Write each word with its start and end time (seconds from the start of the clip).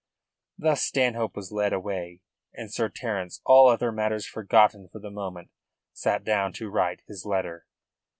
Thus 0.57 0.81
Stanhope 0.81 1.35
was 1.35 1.51
led 1.51 1.73
away, 1.73 2.21
and 2.55 2.73
Sir 2.73 2.89
Terence, 2.89 3.39
all 3.45 3.69
other 3.69 3.91
matters 3.91 4.25
forgotten 4.25 4.89
for 4.91 4.97
the 4.97 5.11
moment, 5.11 5.51
sat 5.93 6.23
down 6.23 6.53
to 6.53 6.71
write 6.71 7.03
his 7.05 7.23
letter. 7.23 7.67